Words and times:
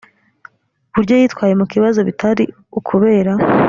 buryo 0.93 1.13
yitwaye 1.21 1.53
mu 1.59 1.65
kibazo 1.71 1.99
bitari 2.07 2.43
ukubera 2.79 3.31